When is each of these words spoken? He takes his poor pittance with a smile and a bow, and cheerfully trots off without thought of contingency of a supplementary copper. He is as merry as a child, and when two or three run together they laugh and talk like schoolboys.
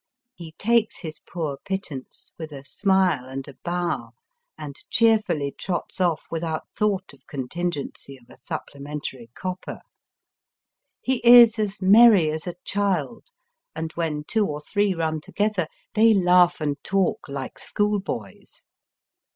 He 0.33 0.53
takes 0.53 1.01
his 1.01 1.19
poor 1.29 1.59
pittance 1.63 2.33
with 2.39 2.51
a 2.51 2.63
smile 2.63 3.25
and 3.25 3.47
a 3.47 3.53
bow, 3.63 4.13
and 4.57 4.75
cheerfully 4.89 5.53
trots 5.55 6.01
off 6.01 6.25
without 6.31 6.63
thought 6.75 7.13
of 7.13 7.27
contingency 7.27 8.17
of 8.17 8.27
a 8.27 8.35
supplementary 8.35 9.29
copper. 9.35 9.79
He 11.03 11.17
is 11.17 11.59
as 11.59 11.79
merry 11.83 12.31
as 12.31 12.47
a 12.47 12.55
child, 12.63 13.25
and 13.75 13.91
when 13.93 14.23
two 14.23 14.47
or 14.47 14.59
three 14.59 14.95
run 14.95 15.21
together 15.21 15.67
they 15.93 16.15
laugh 16.15 16.59
and 16.59 16.83
talk 16.83 17.29
like 17.29 17.59
schoolboys. 17.59 18.63